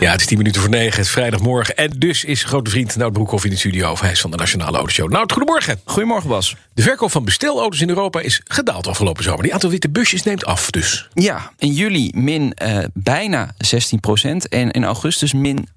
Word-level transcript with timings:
Ja, 0.00 0.10
het 0.10 0.20
is 0.20 0.26
10 0.26 0.38
minuten 0.38 0.60
voor 0.60 0.70
9, 0.70 0.90
het 0.90 1.06
is 1.06 1.10
vrijdagmorgen. 1.10 1.76
En 1.76 1.90
dus 1.98 2.24
is 2.24 2.44
grote 2.44 2.70
vriend 2.70 2.96
Nout 2.96 3.12
Broekhoff 3.12 3.44
in 3.44 3.50
de 3.50 3.56
studio. 3.56 3.90
Of 3.90 4.00
hij 4.00 4.10
is 4.10 4.20
van 4.20 4.30
de 4.30 4.36
Nationale 4.36 4.76
Autoshow. 4.76 5.10
Nout, 5.10 5.32
goedemorgen. 5.32 5.80
Goedemorgen 5.84 6.28
Bas. 6.28 6.56
De 6.74 6.82
verkoop 6.82 7.10
van 7.10 7.24
bestelauto's 7.24 7.80
in 7.80 7.88
Europa 7.88 8.20
is 8.20 8.40
gedaald 8.44 8.86
afgelopen 8.86 9.24
zomer. 9.24 9.42
Die 9.42 9.52
aantal 9.52 9.70
witte 9.70 9.88
busjes 9.88 10.22
neemt 10.22 10.44
af 10.44 10.70
dus. 10.70 11.08
Ja, 11.14 11.52
in 11.58 11.72
juli 11.72 12.10
min 12.14 12.54
uh, 12.62 12.78
bijna 12.92 13.54
16 13.58 14.00
procent. 14.00 14.48
En 14.48 14.70
in 14.70 14.84
augustus 14.84 15.32
min 15.32 15.68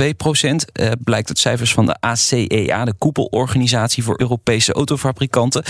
8,2 0.00 0.06
procent. 0.16 0.64
Uh, 0.72 0.90
blijkt 0.98 1.28
uit 1.28 1.38
cijfers 1.38 1.72
van 1.72 1.86
de 1.86 1.96
ACEA, 2.00 2.84
de 2.84 2.94
koepelorganisatie 2.98 4.02
voor 4.02 4.20
Europese 4.20 4.72
autofabrikanten. 4.72 5.64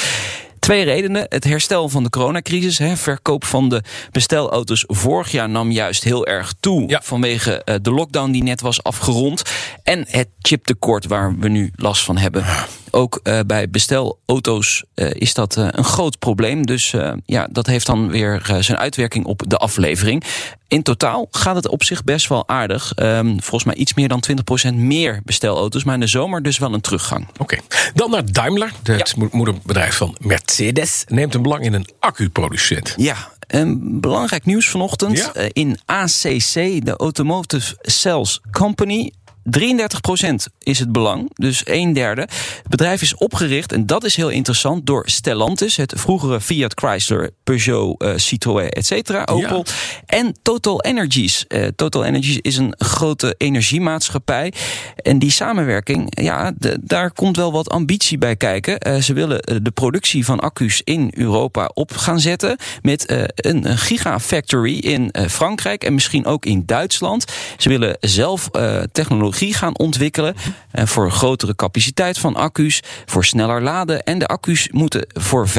Twee 0.60 0.84
redenen. 0.84 1.27
Het 1.28 1.45
herstel 1.45 1.88
van 1.88 2.02
de 2.02 2.10
coronacrisis. 2.10 2.78
Hè. 2.78 2.96
Verkoop 2.96 3.45
van 3.45 3.68
de 3.68 3.82
bestelauto's 4.10 4.84
vorig 4.87 5.30
jaar 5.30 5.48
nam 5.48 5.70
juist 5.70 6.05
heel 6.05 6.27
erg 6.27 6.55
toe. 6.60 6.88
Ja. 6.88 7.01
Vanwege 7.02 7.62
uh, 7.64 7.74
de 7.82 7.91
lockdown 7.91 8.30
die 8.30 8.42
net 8.42 8.60
was 8.60 8.82
afgerond. 8.82 9.42
En 9.82 10.04
het 10.09 10.28
chiptekort 10.38 11.06
waar 11.06 11.38
we 11.38 11.48
nu 11.48 11.73
last 11.77 12.04
van 12.04 12.16
hebben. 12.16 12.45
Ook 12.90 13.20
uh, 13.22 13.40
bij 13.46 13.70
bestelauto's 13.70 14.84
uh, 14.94 15.10
is 15.12 15.34
dat 15.34 15.56
een 15.56 15.84
groot 15.84 16.18
probleem. 16.18 16.66
Dus 16.66 16.94
ja, 17.24 17.48
dat 17.51 17.66
heeft 17.66 17.87
dan 17.87 18.10
weer 18.10 18.56
zijn 18.60 18.78
uitwerking 18.78 19.24
op 19.24 19.42
de 19.46 19.56
aflevering. 19.56 20.24
In 20.70 20.82
totaal 20.82 21.26
gaat 21.30 21.56
het 21.56 21.68
op 21.68 21.84
zich 21.84 22.04
best 22.04 22.28
wel 22.28 22.48
aardig. 22.48 22.92
Um, 22.96 23.42
volgens 23.42 23.65
mij 23.65 23.74
iets 23.74 23.95
meer 23.95 24.09
dan 24.09 24.23
20% 24.70 24.74
meer 24.74 25.20
bestelauto's. 25.24 25.84
Maar 25.84 25.95
in 25.95 26.00
de 26.00 26.06
zomer 26.06 26.42
dus 26.42 26.59
wel 26.59 26.74
een 26.74 26.80
teruggang. 26.80 27.28
Oké. 27.28 27.42
Okay. 27.42 27.60
Dan 27.95 28.10
naar 28.10 28.32
Daimler, 28.32 28.73
het 28.82 29.15
ja. 29.16 29.28
moederbedrijf 29.32 29.96
van 29.96 30.16
Mercedes. 30.20 31.04
Neemt 31.09 31.34
een 31.34 31.43
belang 31.43 31.65
in 31.65 31.72
een 31.72 31.87
accuproducent. 31.98 32.95
Ja, 32.96 33.16
een 33.46 34.00
belangrijk 34.00 34.45
nieuws 34.45 34.68
vanochtend. 34.68 35.16
Ja? 35.16 35.48
In 35.52 35.78
ACC, 35.84 36.84
de 36.84 36.95
Automotive 36.96 37.76
Cells 37.82 38.40
Company. 38.50 39.12
33% 39.43 40.35
is 40.59 40.79
het 40.79 40.93
belang, 40.93 41.30
dus 41.35 41.63
een 41.65 41.93
derde. 41.93 42.21
Het 42.21 42.69
bedrijf 42.69 43.02
is 43.02 43.15
opgericht, 43.15 43.73
en 43.73 43.87
dat 43.87 44.05
is 44.05 44.16
heel 44.16 44.29
interessant, 44.29 44.87
door 44.87 45.02
Stellantis, 45.09 45.77
het 45.77 45.93
vroegere 45.96 46.41
Fiat 46.41 46.73
Chrysler, 46.74 47.30
Peugeot, 47.45 48.02
uh, 48.02 48.13
Citroën, 48.16 48.68
etc. 48.68 49.11
Opel. 49.24 49.65
Ja. 49.66 49.73
En 50.07 50.37
Total 50.43 50.83
Energies. 50.83 51.45
Uh, 51.49 51.66
Total 51.77 52.05
Energies 52.05 52.38
is 52.41 52.57
een 52.57 52.74
grote 52.79 53.35
energiemaatschappij. 53.38 54.52
En 54.96 55.18
die 55.18 55.30
samenwerking, 55.30 56.21
ja, 56.23 56.52
de, 56.59 56.79
daar 56.83 57.13
komt 57.13 57.37
wel 57.37 57.52
wat 57.52 57.71
ambitie 57.71 58.18
bij 58.18 58.37
kijken. 58.37 58.88
Uh, 58.88 58.96
ze 58.96 59.13
willen 59.13 59.63
de 59.63 59.71
productie 59.74 60.24
van 60.24 60.41
accu's 60.41 60.80
in 60.85 61.13
Europa 61.15 61.71
op 61.74 61.93
gaan 61.96 62.21
zetten. 62.21 62.57
Met 62.83 63.11
een, 63.35 63.71
een 63.71 63.79
gigafactory 63.79 64.78
in 64.78 65.15
Frankrijk 65.28 65.84
en 65.84 65.94
misschien 65.94 66.27
ook 66.27 66.44
in 66.44 66.62
Duitsland. 66.66 67.25
Ze 67.56 67.69
willen 67.69 67.97
zelf 68.00 68.49
technologie 68.93 69.29
gaan 69.38 69.78
ontwikkelen. 69.78 70.34
Voor 70.72 71.04
een 71.04 71.10
grotere 71.10 71.54
capaciteit 71.54 72.19
van 72.19 72.36
accu's, 72.36 72.81
voor 73.06 73.25
sneller 73.25 73.62
laden. 73.62 74.03
En 74.03 74.19
de 74.19 74.26
accu's 74.26 74.69
moeten 74.70 75.06
voor 75.09 75.48
95% 75.48 75.53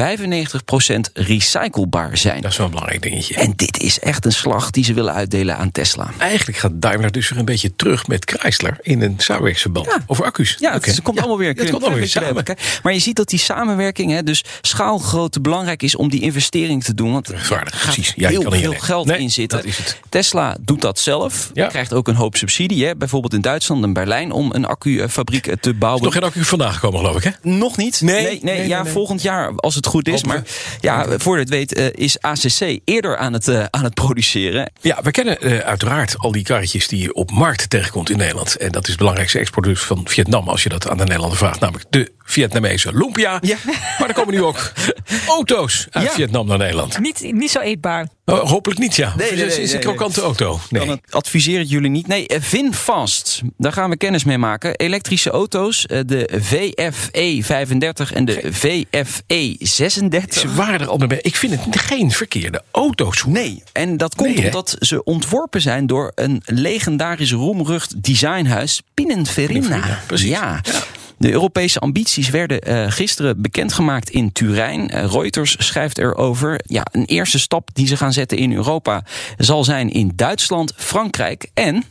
recyclebaar 1.12 2.16
zijn. 2.16 2.40
Dat 2.40 2.50
is 2.50 2.56
wel 2.56 2.66
een 2.66 2.72
belangrijk 2.72 3.02
dingetje. 3.02 3.34
En 3.34 3.52
dit 3.56 3.80
is 3.80 3.98
echt 3.98 4.24
een 4.24 4.32
slag 4.32 4.70
die 4.70 4.84
ze 4.84 4.94
willen 4.94 5.12
uitdelen 5.12 5.56
aan 5.56 5.72
Tesla. 5.72 6.10
Eigenlijk 6.18 6.58
gaat 6.58 6.72
Daimler 6.74 7.12
dus 7.12 7.28
weer 7.28 7.38
een 7.38 7.44
beetje 7.44 7.76
terug 7.76 8.06
met 8.06 8.30
Chrysler 8.30 8.78
in 8.80 9.02
een 9.02 9.14
samenwerkingsverband 9.18 9.86
ja. 9.86 10.04
over 10.06 10.24
accu's. 10.24 10.56
Ja, 10.58 10.74
okay. 10.74 10.90
het 10.90 11.02
komt 11.02 11.16
ja. 11.16 11.22
allemaal 11.22 11.40
weer, 11.40 11.48
het 11.48 11.70
komt 11.70 11.82
allemaal 11.82 11.98
weer 11.98 12.08
samen. 12.08 12.44
Maar 12.82 12.92
je 12.92 12.98
ziet 12.98 13.16
dat 13.16 13.28
die 13.28 13.38
samenwerking, 13.38 14.10
hè, 14.10 14.22
dus 14.22 14.44
schaalgrootte 14.60 15.40
belangrijk 15.40 15.82
is 15.82 15.96
om 15.96 16.10
die 16.10 16.20
investering 16.20 16.84
te 16.84 16.94
doen. 16.94 17.12
Want 17.12 17.28
er 17.28 17.38
gaat 17.38 17.70
precies. 17.70 18.12
Ja, 18.16 18.28
heel 18.28 18.42
kan 18.42 18.52
veel 18.52 18.74
geld 18.78 19.06
nee, 19.06 19.18
in 19.18 19.30
zitten. 19.30 19.64
Tesla 20.08 20.56
doet 20.60 20.80
dat 20.80 20.98
zelf. 20.98 21.50
Ja. 21.54 21.66
Krijgt 21.66 21.92
ook 21.92 22.08
een 22.08 22.14
hoop 22.14 22.36
subsidie. 22.36 22.86
Hè, 22.86 22.96
bijvoorbeeld 22.96 23.34
in 23.34 23.40
Duitsland 23.40 23.61
en 23.68 23.92
Berlijn 23.92 24.32
om 24.32 24.50
een 24.52 24.64
accufabriek 24.64 25.54
te 25.60 25.74
bouwen. 25.74 26.00
Is 26.00 26.06
nog 26.06 26.14
geen 26.14 26.28
accu 26.28 26.44
vandaag 26.44 26.74
gekomen, 26.74 27.00
geloof 27.00 27.16
ik, 27.16 27.24
hè? 27.24 27.50
Nog 27.50 27.76
niet. 27.76 28.00
Nee, 28.00 28.14
nee, 28.14 28.40
nee, 28.42 28.58
nee, 28.58 28.68
ja, 28.68 28.82
nee. 28.82 28.92
volgend 28.92 29.22
jaar 29.22 29.52
als 29.56 29.74
het 29.74 29.86
goed 29.86 30.08
is. 30.08 30.14
Hopen 30.14 30.28
Maar 30.28 30.42
ja, 30.80 31.18
voor 31.18 31.38
het 31.38 31.48
weet 31.48 31.78
uh, 31.78 31.86
is 31.92 32.20
ACC 32.20 32.80
eerder 32.84 33.16
aan 33.16 33.32
het, 33.32 33.48
uh, 33.48 33.64
aan 33.70 33.84
het 33.84 33.94
produceren. 33.94 34.72
Ja, 34.80 34.98
we 35.02 35.10
kennen 35.10 35.36
uh, 35.40 35.58
uiteraard 35.58 36.18
al 36.18 36.32
die 36.32 36.42
karretjes 36.42 36.88
die 36.88 37.02
je 37.02 37.14
op 37.14 37.30
markt 37.30 37.70
tegenkomt 37.70 38.10
in 38.10 38.16
Nederland. 38.16 38.56
En 38.56 38.72
dat 38.72 38.82
is 38.82 38.88
het 38.88 38.98
belangrijkste 38.98 39.38
exportproduct 39.38 39.84
van 39.84 40.00
Vietnam, 40.04 40.48
als 40.48 40.62
je 40.62 40.68
dat 40.68 40.88
aan 40.88 40.96
de 40.96 41.04
Nederlander 41.04 41.38
vraagt. 41.38 41.60
Namelijk 41.60 41.86
de 41.90 42.12
Vietnamese 42.24 42.90
lumpia. 42.94 43.38
Ja. 43.40 43.56
Maar 43.98 44.08
er 44.08 44.14
komen 44.14 44.34
nu 44.34 44.42
ook 44.42 44.72
auto's 45.28 45.86
uit 45.90 46.04
Ja. 46.04 46.12
Vietnam 46.12 46.46
naar 46.46 46.58
Nederland. 46.58 46.98
Niet, 46.98 47.32
niet 47.32 47.50
zo 47.50 47.58
eetbaar. 47.58 48.08
Oh, 48.24 48.48
hopelijk 48.50 48.80
niet, 48.80 48.96
ja. 48.96 49.14
Nee, 49.16 49.32
nee, 49.32 49.60
is 49.62 49.72
een 49.72 49.80
krokante 49.80 50.20
auto. 50.20 50.60
Nee. 50.70 50.86
Dan 50.86 51.00
adviseer 51.10 51.60
ik 51.60 51.68
jullie 51.68 51.90
niet. 51.90 52.06
Nee, 52.06 52.26
eh, 52.26 52.40
VinFast. 52.40 53.42
Daar 53.58 53.72
gaan 53.72 53.90
we 53.90 53.96
kennis 53.96 54.24
mee 54.24 54.38
maken. 54.38 54.76
Elektrische 54.76 55.30
auto's. 55.30 55.86
eh, 55.86 56.00
De 56.06 56.28
VFE 56.40 57.38
35 57.42 58.12
en 58.12 58.24
de 58.24 58.40
VFE 58.50 59.56
36. 59.58 60.40
Ze 60.40 60.54
waren 60.54 60.80
er 60.80 60.86
al 60.88 60.96
mee. 60.96 61.18
Ik 61.20 61.36
vind 61.36 61.52
het 61.64 61.78
geen 61.80 62.10
verkeerde 62.10 62.62
auto's. 62.70 63.24
Nee, 63.26 63.62
en 63.72 63.96
dat 63.96 64.14
komt 64.14 64.38
omdat 64.38 64.76
ze 64.78 65.04
ontworpen 65.04 65.60
zijn 65.60 65.86
door 65.86 66.12
een 66.14 66.42
legendarisch 66.44 67.32
roemrucht 67.32 68.02
designhuis 68.02 68.82
Pininfarina. 68.94 69.60
Pininfarina, 69.60 70.00
precies. 70.06 70.28
Ja. 70.28 70.60
Ja. 70.62 70.82
De 71.22 71.32
Europese 71.32 71.78
ambities 71.78 72.30
werden 72.30 72.60
eh, 72.60 72.90
gisteren 72.90 73.42
bekendgemaakt 73.42 74.10
in 74.10 74.32
Turijn. 74.32 74.90
Eh, 74.90 75.12
Reuters 75.12 75.56
schrijft 75.58 75.98
erover. 75.98 76.60
Ja, 76.66 76.82
een 76.92 77.04
eerste 77.04 77.38
stap 77.38 77.68
die 77.72 77.86
ze 77.86 77.96
gaan 77.96 78.12
zetten 78.12 78.38
in 78.38 78.52
Europa 78.52 79.04
zal 79.36 79.64
zijn 79.64 79.90
in 79.90 80.12
Duitsland, 80.14 80.72
Frankrijk 80.76 81.50
en 81.54 81.84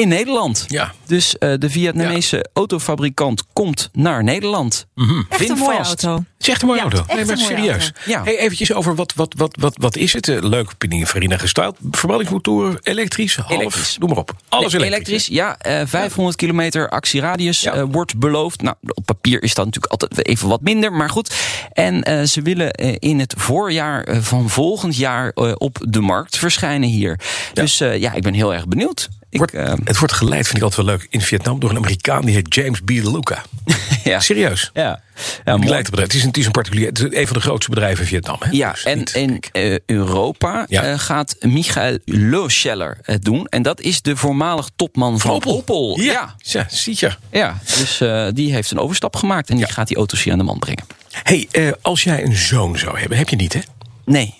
in 0.00 0.08
Nederland. 0.08 0.64
Ja. 0.68 0.92
Dus 1.06 1.38
eh, 1.38 1.52
de 1.58 1.70
Vietnamese 1.70 2.46
autofabrikant 2.52 3.44
komt 3.52 3.88
naar 3.92 4.24
Nederland. 4.24 4.86
Echt 5.28 5.48
een 5.48 5.58
mooie 5.58 5.78
auto. 5.78 6.14
Het 6.14 6.24
is 6.38 6.48
echt 6.48 6.62
een 6.62 6.68
mooie 6.68 6.80
Ja, 6.84 6.90
auto. 6.90 7.14
Nee, 7.14 7.24
maar 7.24 7.38
serieus. 7.38 7.92
Ja. 8.06 8.22
Hey, 8.24 8.38
eventjes 8.38 8.72
over 8.72 8.94
wat, 8.94 9.12
wat, 9.14 9.34
wat, 9.36 9.56
wat, 9.60 9.76
wat 9.80 9.96
is 9.96 10.12
het? 10.12 10.28
Eh, 10.28 10.42
Leuk 10.42 10.78
Pininfarina 10.78 11.36
gestyled. 11.36 11.76
Verbrandingsmotoren, 11.90 12.78
elektrisch, 12.82 13.36
half, 13.36 13.50
Elektrisch. 13.50 13.98
noem 13.98 14.08
maar 14.08 14.18
op. 14.18 14.32
Alles 14.48 14.72
Nee, 14.72 14.84
elektrisch. 14.84 15.26
ja. 15.26 15.58
eh 15.58 15.82
500 15.86 16.36
kilometer 16.36 16.88
actieradius 16.88 17.60
Ja. 17.60 17.86
wordt 17.86 18.18
beloofd. 18.18 18.62
Nou, 18.62 18.76
op 18.94 19.04
papier 19.04 19.42
is 19.42 19.54
dat 19.54 19.64
natuurlijk 19.64 19.92
altijd 19.92 20.26
even 20.26 20.48
wat 20.48 20.60
minder, 20.60 20.92
maar 20.92 21.10
goed. 21.10 21.34
En 21.72 22.02
eh, 22.02 22.22
ze 22.22 22.42
willen 22.42 22.70
in 22.98 23.18
het 23.18 23.34
voorjaar 23.36 24.06
van 24.20 24.48
volgend 24.50 24.96
jaar 24.96 25.32
op 25.54 25.78
de 25.88 26.00
markt 26.00 26.38
verschijnen 26.38 26.88
hier. 26.88 27.20
Dus 27.52 27.80
eh, 27.80 27.98
ja, 27.98 28.12
ik 28.12 28.22
ben 28.22 28.34
heel 28.34 28.54
erg 28.54 28.68
benieuwd. 28.68 29.08
Ik, 29.30 29.52
eh, 29.52 29.72
het 29.84 29.98
wordt 29.98 30.14
geleid, 30.14 30.44
vind 30.44 30.56
ik 30.56 30.62
altijd 30.62 30.86
wel 30.86 30.96
leuk, 30.96 31.06
in 31.10 31.20
Vietnam 31.20 31.60
door 31.60 31.70
een 31.70 31.76
Amerikaan 31.76 32.24
die 32.24 32.34
heet 32.34 32.54
James 32.54 32.80
B. 32.80 32.86
DeLuca. 32.86 33.42
ja. 34.04 34.20
Serieus. 34.20 34.70
Ja, 34.74 35.02
ja, 35.44 35.56
Die 35.56 35.68
leidt 35.68 35.86
het 35.86 35.90
bedrijf. 35.90 36.06
Het 36.06 36.14
is 36.14 36.20
een, 36.22 36.28
het 36.28 36.36
is 36.36 36.46
een 36.46 36.50
particulier, 36.52 36.86
het 36.86 36.98
is 36.98 37.04
een 37.18 37.26
van 37.26 37.36
de 37.36 37.42
grootste 37.42 37.70
bedrijven 37.70 38.00
in 38.02 38.06
Vietnam. 38.08 38.36
Hè? 38.40 38.48
Ja, 38.50 38.70
Dus 38.72 38.82
en 38.84 38.98
niet- 38.98 39.10
in 39.14 39.42
eh, 39.52 39.78
Europa 39.86 40.64
Ja. 40.68 40.82
eh, 40.82 40.98
gaat 40.98 41.36
Michael 41.40 41.98
Loscheller 42.04 42.98
het 43.02 43.24
doen. 43.24 43.46
En 43.46 43.62
dat 43.62 43.80
is 43.80 44.02
de 44.02 44.16
voormalig 44.16 44.68
topman 44.76 45.20
van 45.20 45.30
Opel. 45.30 45.52
Opel. 45.56 46.00
Ja, 46.00 46.12
ja. 46.12 46.34
ja 46.38 46.66
ziet 46.70 46.98
je. 46.98 47.10
Ja, 47.30 47.58
dus 47.78 48.02
die 48.34 48.52
heeft 48.52 48.70
een 48.70 48.78
overstap 48.78 49.16
gemaakt 49.16 49.50
en 49.50 49.56
die 49.56 49.66
gaat 49.66 49.88
die 49.88 49.96
auto's 49.96 50.22
hier 50.22 50.32
aan 50.32 50.38
de 50.38 50.44
man 50.44 50.58
brengen. 50.58 50.84
hey, 51.10 51.48
als 51.82 52.02
jij 52.02 52.24
een 52.24 52.36
zoon 52.36 52.78
zou 52.78 52.98
hebben, 52.98 53.18
heb 53.18 53.28
je 53.28 53.36
niet 53.36 53.52
hè? 53.52 53.60
Nee, 54.04 54.34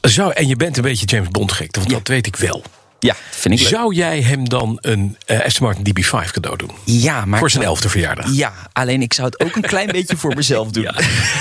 Zou, 0.00 0.32
en 0.32 0.46
je 0.48 0.56
bent 0.56 0.76
een 0.76 0.82
beetje 0.82 1.06
James 1.06 1.28
Bond 1.28 1.52
gek, 1.52 1.76
want 1.76 1.90
dat 1.90 2.08
weet 2.08 2.26
ik 2.26 2.36
wel. 2.36 2.62
Ja, 3.00 3.16
vind 3.30 3.54
ik 3.54 3.60
leuk. 3.60 3.68
Zou 3.68 3.94
jij 3.94 4.20
hem 4.22 4.48
dan 4.48 4.78
een 4.80 5.16
eh, 5.26 5.40
Aston 5.44 5.66
Martin 5.66 5.84
DB5 6.04 6.30
cadeau 6.30 6.56
doen? 6.56 6.70
Ja, 6.84 7.24
maar 7.24 7.38
Voor 7.38 7.50
zijn 7.50 7.64
elfde 7.64 7.88
verjaardag? 7.88 8.26
Ja, 8.34 8.52
alleen 8.72 9.02
ik 9.02 9.12
zou 9.12 9.28
het 9.28 9.40
ook 9.40 9.56
een 9.56 9.62
klein 9.62 9.86
beetje 9.98 10.16
voor 10.16 10.34
mezelf 10.34 10.70
doen. 10.70 10.88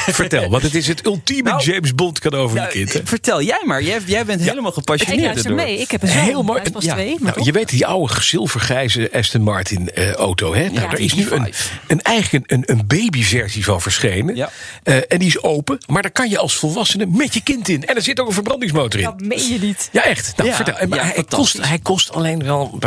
Vertel, 0.07 0.49
want 0.49 0.63
het 0.63 0.75
is 0.75 0.87
het 0.87 1.05
ultieme 1.05 1.49
Nou, 1.49 1.63
James 1.63 1.95
Bond 1.95 2.19
cadeau 2.19 2.47
voor 2.49 2.57
Nou, 2.57 2.67
je 2.71 2.73
kind. 2.77 2.93
hè? 2.93 2.99
vertel 3.03 3.41
jij 3.41 3.61
maar. 3.65 3.83
Jij, 3.83 3.99
jij 4.05 4.25
bent 4.25 4.41
helemaal 4.41 4.67
Ik 4.67 4.73
gepassioneerd. 4.73 5.37
erdoor. 5.37 5.53
mee. 5.55 5.79
Ik 5.79 5.91
heb 5.91 6.01
een. 6.01 6.07
Heel 6.09 6.43
mooi. 6.43 6.57
Hij 6.57 6.65
is 6.67 6.71
pas 6.73 6.83
Ja. 6.83 6.93
twee. 6.93 7.15
Nou, 7.19 7.43
je 7.43 7.51
weet 7.51 7.69
die 7.69 7.85
oude 7.85 8.21
zilvergrijze 8.21 9.09
Aston 9.13 9.41
Martin 9.41 9.89
eh, 9.89 10.11
auto. 10.11 10.53
Hè? 10.55 10.63
nou, 10.69 10.89
daar 10.89 10.99
is 10.99 11.13
nu 11.13 11.29
een, 11.29 11.47
DB5. 11.53 11.57
een 11.87 12.01
eigen 12.01 12.41
een, 12.45 12.63
een 12.65 12.87
babyversie 12.87 13.63
van 13.63 13.81
verschenen. 13.81 14.35
Ja. 14.35 14.49
Eh, 14.83 14.95
en 14.95 15.17
die 15.19 15.27
is 15.27 15.43
open. 15.43 15.77
Maar 15.87 16.01
daar 16.01 16.11
kan 16.11 16.29
je 16.29 16.37
als 16.37 16.55
volwassene 16.55 17.05
met 17.05 17.33
je 17.33 17.41
kind 17.41 17.69
in. 17.69 17.85
En 17.85 17.95
er 17.95 18.01
zit 18.01 18.19
ook 18.19 18.27
een 18.27 18.33
verbrandingsmotor 18.33 18.99
in. 18.99 19.05
Dat 19.05 19.21
meen 19.21 19.51
je 19.51 19.59
niet. 19.59 19.89
Ja, 19.91 20.03
echt. 20.03 20.33
Nou, 20.37 20.49
Ja, 20.49 20.55
vertel. 20.55 20.87
Maar 20.87 20.97
ja, 20.97 21.03
hij 21.13 21.23
kost 21.23 21.46
kost, 21.53 21.67
hij 21.67 21.79
kost 21.79 22.13
alleen 22.13 22.43
wel... 22.43 22.79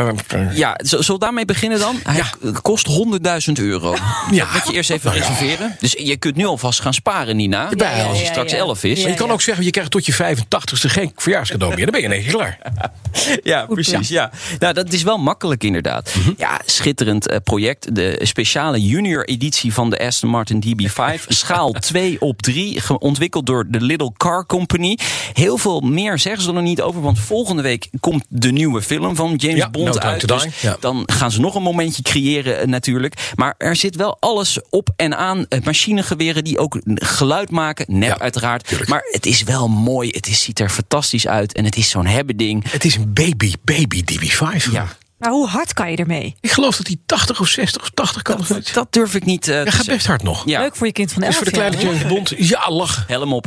Ja, 0.53 0.77
zullen 0.83 1.07
we 1.07 1.19
daarmee 1.19 1.45
beginnen 1.45 1.79
dan? 1.79 1.97
Hij 2.03 2.17
Ja. 2.17 2.51
kost 2.63 2.89
100.000 2.89 3.53
euro. 3.53 3.97
Ja. 4.31 4.45
Dat 4.45 4.53
moet 4.55 4.67
je 4.67 4.73
eerst 4.73 4.91
even 4.91 5.13
reserveren. 5.13 5.77
Dus 5.81 5.93
je 5.93 6.17
kunt 6.17 6.37
nu 6.37 6.45
alvast 6.47 6.81
gaan 6.81 6.95
sparen, 6.95 7.37
Nina. 7.37 7.71
Ja, 7.77 8.03
als 8.05 8.19
je 8.19 8.25
ja, 8.25 8.31
straks 8.31 8.53
ja. 8.53 8.59
11 8.59 8.85
is. 8.85 9.01
Maar 9.01 9.11
je 9.11 9.17
kan 9.17 9.31
ook 9.31 9.41
zeggen, 9.41 9.65
je 9.65 9.71
krijgt 9.71 9.91
tot 9.91 10.07
je 10.07 10.13
85ste 10.15 10.89
geen 10.91 11.13
verjaarscadeau 11.17 11.75
meer. 11.75 11.85
Dan 11.85 11.93
ben 11.93 12.01
je 12.01 12.07
in 12.07 12.13
één 12.13 12.23
keer 12.23 12.33
klaar. 12.33 12.59
Ja, 13.43 13.67
precies. 13.67 14.09
Ja. 14.09 14.31
Nou, 14.59 14.75
dat 14.75 14.93
is 14.93 15.03
wel 15.03 15.19
makkelijk 15.19 15.65
inderdaad. 15.65 16.15
Ja, 16.37 16.61
schitterend 16.65 17.29
eh, 17.29 17.37
project. 17.45 17.95
De 17.95 18.21
speciale 18.23 18.81
junior 18.81 19.25
editie 19.29 19.73
van 19.73 19.91
de 19.91 19.99
Aston 19.99 20.31
Martin 20.31 20.65
DB5. 20.67 21.23
Schaal 21.29 21.73
2 21.91 22.21
op 22.21 22.43
3. 22.43 22.79
Ontwikkeld 22.99 23.47
door 23.47 23.67
de 23.69 23.81
Little 23.81 24.13
Car 24.17 24.47
Company. 24.47 24.99
Heel 25.33 25.57
veel 25.59 25.81
meer 25.81 26.19
zeggen 26.19 26.43
ze 26.43 26.49
er 26.49 26.55
nog 26.55 26.63
niet 26.63 26.81
over. 26.81 27.01
Want 27.01 27.19
volgende 27.19 27.63
week 27.63 27.89
komt 28.01 28.25
de 28.29 28.50
nieuwe 28.53 28.83
film 28.83 29.17
van 29.17 29.35
James 29.37 29.57
Ja, 29.59 29.71
Bond 29.71 29.95
No 29.95 30.01
uit. 30.01 30.29
Dus. 30.29 30.47
Ja. 30.61 30.77
dan 30.81 31.03
gaan 31.13 31.31
ze 31.31 31.41
nog 31.41 31.55
een 31.55 31.63
momentje 31.63 32.03
creëren 32.03 32.61
eh, 32.61 32.67
natuurlijk. 32.67 33.33
Maar 33.35 33.55
er 33.59 33.77
zit 33.77 33.97
wel 33.97 34.17
alles 34.21 34.59
op 34.71 34.89
en 34.97 35.17
aan. 35.17 35.47
Eh, 35.49 35.61
machinegeweren 35.65 36.45
die 36.45 36.59
ook 36.59 36.81
geluid 36.95 37.51
maken. 37.51 37.85
Nep 37.89 38.09
Ja, 38.09 38.19
uiteraard. 38.19 38.67
tuurlijk. 38.67 38.91
Maar 38.91 39.03
het 39.11 39.27
is 39.27 39.43
wel 39.43 39.69
mooi. 39.69 40.09
Het 40.11 40.27
is, 40.27 40.43
ziet 40.43 40.61
er 40.61 40.69
fantastisch 40.69 41.27
uit. 41.27 41.53
En 41.53 41.65
het 41.65 41.77
is 41.77 41.91
zo'n 41.91 42.07
hebbeding. 42.07 42.65
Het 42.71 42.85
is 42.85 42.97
een 42.97 43.13
baby, 43.13 43.53
baby 43.65 44.03
DB5. 44.05 44.71
Ja. 44.73 44.89
Maar 45.21 45.31
hoe 45.31 45.49
hard 45.49 45.75
kan 45.75 45.91
je 45.91 45.97
ermee? 45.97 46.35
Ik 46.41 46.51
geloof 46.51 46.77
dat 46.77 46.87
hij 46.87 46.97
80 47.07 47.41
of 47.41 47.49
60 47.49 47.83
of 47.83 47.91
80 47.95 48.23
kan. 48.23 48.45
zoiets. 48.45 48.73
Dat 48.73 48.93
durf 48.93 49.15
ik 49.15 49.25
niet 49.25 49.49
eh, 49.49 49.55
Hij 49.55 49.65
te 49.65 49.71
gaat 49.71 49.87
best 49.87 50.07
hard 50.07 50.23
nog. 50.23 50.43
Ja, 50.47 50.61
Leuk 50.61 50.77
voor 50.77 50.87
je 50.87 50.93
kind 50.93 51.13
van 51.13 51.23
Dus 51.23 51.35
11 51.35 51.37
voor 51.43 51.53
de 51.53 51.59
kleine. 51.59 51.77
James 51.77 52.07
Bond, 52.07 52.33
ja, 52.37 52.71
lachen. 52.71 53.05
helm 53.07 53.33
op. 53.33 53.47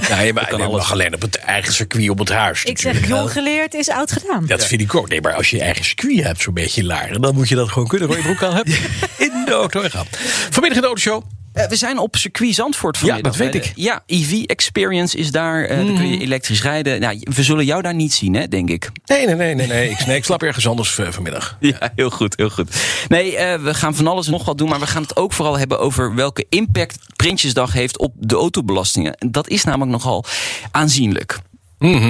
Hij 0.00 0.34
alles. 0.34 0.72
mag 0.72 0.92
alleen 0.92 1.14
op 1.14 1.22
het 1.22 1.36
eigen 1.36 1.72
circuit 1.74 2.10
op 2.10 2.18
het 2.18 2.28
huis. 2.28 2.64
Ik 2.64 2.78
zeg, 2.78 3.06
jong 3.08 3.32
geleerd 3.32 3.74
is 3.74 3.88
oud 3.88 4.12
gedaan. 4.12 4.46
Dat 4.46 4.64
vind 4.64 4.80
ik 4.80 4.94
ook. 4.94 5.08
Nee, 5.08 5.20
maar 5.20 5.34
als 5.34 5.50
je 5.50 5.56
je 5.56 5.62
eigen 5.62 5.84
circuit 5.84 6.22
hebt, 6.22 6.42
zo'n 6.42 6.54
beetje 6.54 6.84
Laren, 6.84 7.20
dan 7.20 7.34
moet 7.34 7.48
je 7.48 7.54
dat 7.54 7.68
gewoon 7.68 7.88
kunnen. 7.88 8.08
Rode 8.08 8.22
broek 8.22 8.42
aan 8.42 8.54
hebben. 8.54 8.74
In 9.18 9.42
de 9.44 9.52
auto 9.52 9.80
gaan. 9.88 10.06
Vanmiddag 10.50 10.76
in 10.76 10.80
de 10.80 10.86
autoshow. 10.86 11.22
Eh, 11.58 11.68
we 11.68 11.76
zijn 11.76 11.98
op 11.98 12.16
circuit 12.16 12.54
Zandvoort 12.54 12.98
vanmiddag. 12.98 13.32
dat 13.32 13.40
weet 13.40 13.52
hè. 13.52 13.58
ik. 13.60 13.70
Mhm. 13.76 13.80
Ja, 13.80 14.02
EV 14.06 14.42
Experience 14.46 15.16
is 15.18 15.30
daar. 15.30 15.64
eh 15.64 15.76
Dan 15.76 15.94
kun 15.94 16.08
je 16.08 16.18
elektrisch 16.20 16.62
rijden. 16.62 17.00
Nou, 17.00 17.20
we 17.22 17.42
zullen 17.42 17.64
jou 17.64 17.82
daar 17.82 17.94
niet 17.94 18.12
zien, 18.12 18.34
hè, 18.34 18.48
denk 18.48 18.70
ik. 18.70 18.90
Nee, 19.06 19.26
nee, 19.26 19.34
nee, 19.34 19.54
nee. 19.54 19.66
nee. 19.66 19.90
Ik, 19.90 20.06
nee, 20.06 20.16
ik 20.16 20.24
slaap 20.24 20.42
ergens 20.42 20.68
anders 20.68 20.98
eh, 20.98 21.06
vanmiddag. 21.10 21.56
Ja, 21.60 21.92
heel 21.94 22.10
goed, 22.10 22.36
heel 22.36 22.50
goed. 22.50 22.68
Nee, 23.08 23.36
eh, 23.36 23.62
we 23.62 23.74
gaan 23.74 23.94
van 23.94 24.06
alles 24.06 24.26
nog 24.26 24.44
wat 24.44 24.58
doen. 24.58 24.68
Maar 24.68 24.80
we 24.80 24.86
gaan 24.86 25.02
het 25.02 25.16
ook 25.16 25.32
vooral 25.32 25.58
hebben 25.58 25.78
over 25.80 26.14
welke 26.14 26.46
impact 26.48 26.98
Prinsjesdag 27.16 27.72
heeft 27.72 27.98
op 27.98 28.12
de 28.16 28.34
autobelastingen. 28.36 29.14
En 29.14 29.32
Dat 29.32 29.48
is 29.48 29.64
namelijk 29.64 29.90
nogal 29.90 30.24
aanzienlijk. 30.70 31.38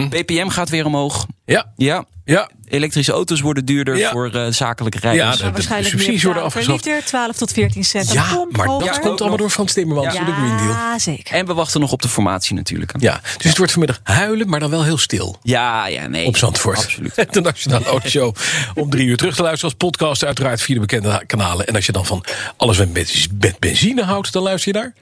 BPM 0.08 0.48
gaat 0.48 0.68
weer 0.68 0.86
omhoog. 0.86 1.26
Ja, 1.44 1.72
Ja, 1.76 2.04
ja. 2.32 2.50
elektrische 2.68 3.12
auto's 3.12 3.40
worden 3.40 3.64
duurder 3.64 3.96
Ja. 3.96 4.10
voor 4.10 4.30
eh, 4.30 4.46
zakelijke 4.50 4.98
rijders. 4.98 5.26
Ja, 5.26 5.36
de, 5.36 5.44
de 5.44 5.52
waarschijnlijk 5.52 5.90
subsidies 5.90 6.16
meer 6.16 6.24
worden 6.24 6.42
afgeschaft. 6.42 6.84
liter, 6.84 7.04
12 7.04 7.36
tot 7.36 7.52
14 7.52 7.84
cent. 7.84 8.12
Ja, 8.12 8.34
pomp 8.34 8.56
maar 8.56 8.66
dat 8.66 9.00
komt 9.00 9.20
allemaal 9.20 9.38
door 9.38 9.50
Frans 9.50 9.72
Timmermans 9.72 10.14
ja. 10.14 10.20
en 10.20 10.26
de 10.26 10.32
Green 10.32 10.56
Deal. 10.56 10.68
Ja, 10.68 10.98
zeker. 10.98 11.34
En 11.34 11.46
we 11.46 11.54
wachten 11.54 11.80
nog 11.80 11.92
op 11.92 12.02
de 12.02 12.08
formatie 12.08 12.54
natuurlijk. 12.54 12.92
hè. 12.92 12.98
Ja, 13.00 13.20
dus 13.36 13.46
het 13.46 13.56
wordt 13.56 13.72
vanmiddag 13.72 14.00
huilen, 14.02 14.48
maar 14.48 14.60
dan 14.60 14.70
wel 14.70 14.84
heel 14.84 14.98
stil. 14.98 15.38
Ja, 15.42 15.86
ja, 15.86 16.06
nee. 16.06 16.26
Op 16.26 16.36
Zandvoort. 16.36 16.76
Absoluut. 16.78 17.14
De 17.30 17.40
Nationale 17.40 17.84
Autoshow 17.84 18.34
om 18.74 18.90
drie 18.90 19.06
uur 19.06 19.16
terug 19.16 19.34
te 19.34 19.42
luisteren 19.42 19.74
als 19.74 19.90
podcast. 19.90 20.24
Uiteraard 20.24 20.62
via 20.62 20.74
de 20.74 20.80
bekende 20.80 21.22
kanalen. 21.26 21.66
En 21.66 21.74
als 21.74 21.86
je 21.86 21.92
dan 21.92 22.06
van 22.06 22.24
alles 22.56 22.78
met, 22.78 23.28
met 23.40 23.58
benzine 23.58 24.02
houdt, 24.02 24.32
dan 24.32 24.42
luister 24.42 24.72
je 24.72 24.78
daar. 24.78 24.94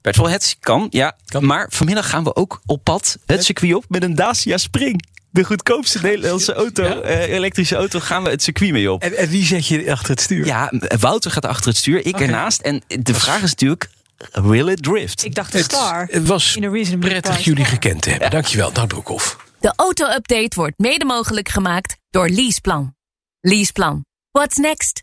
Petrolheads 0.00 0.56
kan, 0.60 0.86
ja. 0.90 1.16
Kan. 1.26 1.44
Maar 1.46 1.66
vanmiddag 1.70 2.10
gaan 2.10 2.24
we 2.24 2.36
ook 2.36 2.60
op 2.66 2.84
pad 2.84 3.18
het 3.26 3.44
circuit 3.44 3.74
op 3.74 3.84
met 3.88 4.02
een 4.02 4.14
Dacia 4.14 4.56
Spring. 4.56 5.04
De 5.32 5.44
goedkoopste 5.44 5.98
Nederlandse 6.02 6.52
auto, 6.62 6.82
eh, 6.82 7.32
elektrische 7.32 7.76
auto, 7.76 8.00
gaan 8.00 8.22
we 8.22 8.30
het 8.30 8.42
circuit 8.42 8.72
mee 8.72 8.92
op. 8.92 9.02
En, 9.02 9.16
en 9.16 9.28
wie 9.28 9.44
zet 9.44 9.66
je 9.66 9.90
achter 9.92 10.10
het 10.10 10.20
stuur? 10.20 10.46
Ja, 10.46 10.72
Wouter 11.00 11.30
gaat 11.30 11.46
achter 11.46 11.68
het 11.68 11.76
stuur, 11.76 12.06
ik 12.06 12.20
ernaast. 12.20 12.60
En 12.60 12.82
de 12.86 13.14
vraag 13.14 13.42
is 13.42 13.50
natuurlijk, 13.50 13.90
will 14.32 14.68
it 14.68 14.82
drift? 14.82 15.24
Ik 15.24 15.34
dacht 15.34 15.52
de 15.52 15.58
Het, 15.58 15.72
star. 15.72 16.06
het 16.10 16.26
was 16.26 16.56
In 16.56 16.64
a 16.64 16.70
reasonably 16.70 17.08
prettig 17.10 17.44
jullie 17.44 17.64
gekend 17.64 18.02
te 18.02 18.10
hebben. 18.10 18.30
Dankjewel, 18.30 18.70
Nout 18.72 18.88
Broekhoff. 18.88 19.36
De 19.60 19.72
auto-update 19.76 20.50
wordt 20.54 20.78
mede 20.78 21.04
mogelijk 21.04 21.48
gemaakt 21.48 21.96
door 22.10 22.28
Leaseplan. 22.28 22.94
Leaseplan. 23.40 24.04
What's 24.30 24.56
next? 24.56 25.02